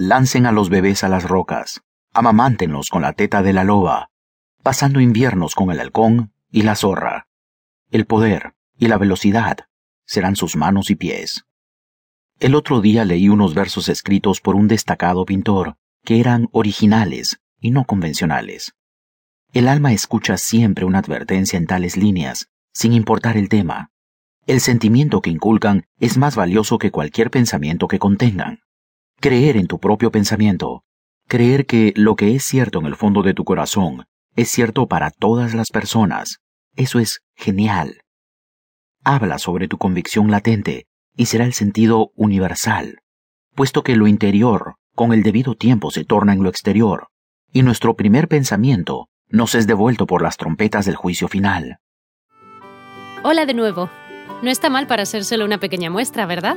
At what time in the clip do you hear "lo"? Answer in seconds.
31.96-32.14, 43.96-44.06, 46.44-46.48